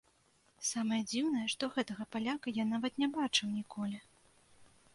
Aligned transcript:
Самае 0.69 1.01
дзіўнае, 1.11 1.43
што 1.53 1.69
гэтага 1.75 2.07
паляка 2.15 2.55
я 2.55 2.65
нават 2.73 2.93
не 3.03 3.07
бачыў 3.19 3.47
ніколі. 3.61 3.97